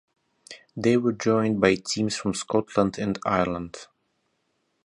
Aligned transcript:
They 0.75 0.97
were 0.97 1.11
joined 1.11 1.61
by 1.61 1.75
teams 1.75 2.15
from 2.15 2.33
Scotland 2.33 2.97
and 2.97 3.19
Ireland. 3.23 3.85